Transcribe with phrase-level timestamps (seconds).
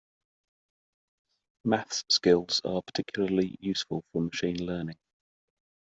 [1.63, 4.97] Maths skills are particularly useful for machine learning.